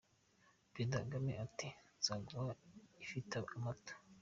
Perezida 0.71 0.97
Kagame 1.03 1.31
ati 1.45 1.67
“Nzaguha 1.99 2.53
ifite 3.03 3.33
amata.” 3.55 3.93